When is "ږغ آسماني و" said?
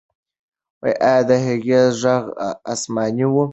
1.99-3.35